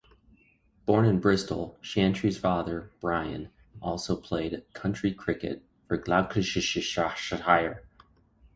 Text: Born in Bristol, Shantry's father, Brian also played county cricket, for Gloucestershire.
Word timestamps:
Born 0.87 1.05
in 1.05 1.19
Bristol, 1.19 1.77
Shantry's 1.79 2.39
father, 2.39 2.89
Brian 2.99 3.51
also 3.83 4.15
played 4.15 4.63
county 4.73 5.13
cricket, 5.13 5.63
for 5.87 5.97
Gloucestershire. 5.97 7.83